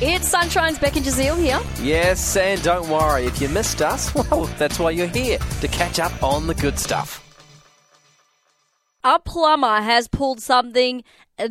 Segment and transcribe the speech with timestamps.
[0.00, 1.60] It's Sunshine's Beck and Jazeel here.
[1.84, 5.98] Yes, and don't worry, if you missed us, well, that's why you're here, to catch
[5.98, 7.24] up on the good stuff.
[9.02, 11.02] A plumber has pulled something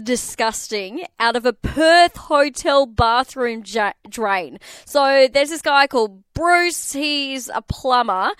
[0.02, 4.59] disgusting out of a Perth hotel bathroom ja- drain.
[4.86, 6.94] So there's this guy called Bruce.
[6.94, 8.32] He's a plumber.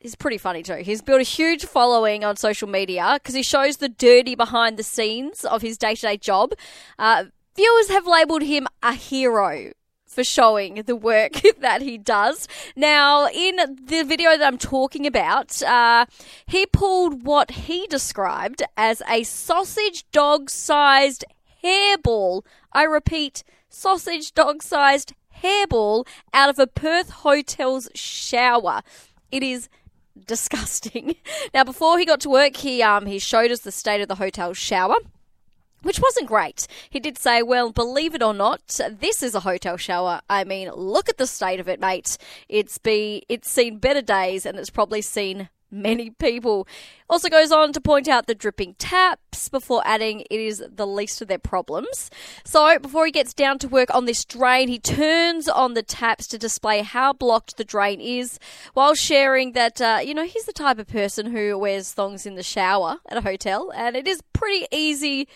[0.00, 0.76] He's pretty funny too.
[0.76, 4.82] He's built a huge following on social media because he shows the dirty behind the
[4.82, 6.52] scenes of his day to day job.
[6.98, 7.24] Uh,
[7.56, 9.72] viewers have labelled him a hero
[10.06, 12.48] for showing the work that he does.
[12.74, 16.06] Now, in the video that I'm talking about, uh,
[16.46, 21.24] he pulled what he described as a sausage dog sized
[21.62, 22.44] hairball.
[22.72, 28.82] I repeat, sausage dog sized hairball out of a Perth hotel's shower.
[29.30, 29.68] It is
[30.26, 31.16] disgusting.
[31.54, 34.16] Now, before he got to work, he um he showed us the state of the
[34.16, 34.96] hotel shower
[35.86, 36.66] which wasn't great.
[36.90, 40.20] He did say, well, believe it or not, this is a hotel shower.
[40.28, 42.18] I mean, look at the state of it, mate.
[42.48, 46.66] It's be it's seen better days and it's probably seen many people.
[47.08, 51.22] Also goes on to point out the dripping taps before adding it is the least
[51.22, 52.10] of their problems.
[52.44, 56.26] So before he gets down to work on this drain, he turns on the taps
[56.28, 58.38] to display how blocked the drain is
[58.74, 62.34] while sharing that, uh, you know, he's the type of person who wears thongs in
[62.34, 65.28] the shower at a hotel and it is pretty easy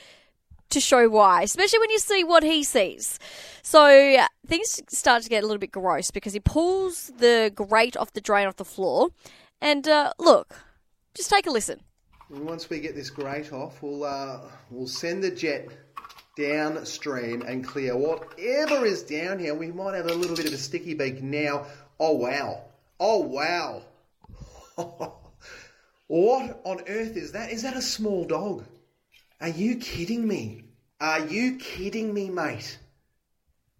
[0.70, 3.18] to show why, especially when you see what he sees.
[3.62, 8.12] So things start to get a little bit gross because he pulls the grate off
[8.12, 9.08] the drain off the floor.
[9.60, 10.56] And uh, look,
[11.14, 11.80] just take a listen.
[12.30, 14.40] Once we get this grate off, we'll uh,
[14.70, 15.68] we'll send the jet
[16.36, 19.54] downstream and clear whatever is down here.
[19.54, 21.66] We might have a little bit of a sticky beak now.
[21.98, 22.62] Oh wow!
[23.00, 23.82] Oh wow!
[26.06, 27.50] what on earth is that?
[27.50, 28.64] Is that a small dog?
[29.40, 30.64] Are you kidding me?
[31.00, 32.78] Are you kidding me, mate?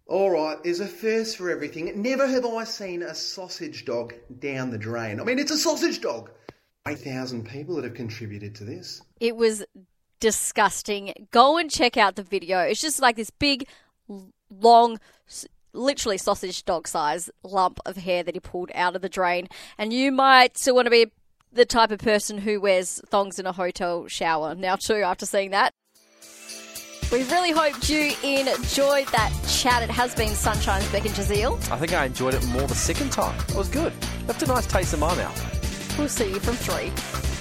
[0.07, 2.01] All right, there's a first for everything.
[2.01, 5.21] Never have I seen a sausage dog down the drain.
[5.21, 6.31] I mean, it's a sausage dog.
[6.87, 9.03] 8,000 people that have contributed to this.
[9.19, 9.63] It was
[10.19, 11.13] disgusting.
[11.29, 12.59] Go and check out the video.
[12.61, 13.67] It's just like this big,
[14.49, 14.99] long,
[15.73, 19.47] literally sausage dog size lump of hair that he pulled out of the drain.
[19.77, 21.11] And you might still want to be
[21.51, 25.51] the type of person who wears thongs in a hotel shower now too after seeing
[25.51, 25.73] that.
[27.11, 29.83] We really hoped you enjoyed that chat.
[29.83, 31.57] It has been Sunshine's Beck and Jazeel.
[31.69, 33.37] I think I enjoyed it more the second time.
[33.49, 33.91] It was good.
[34.27, 35.97] Left a nice taste in my mouth.
[35.97, 37.40] We'll see you from three.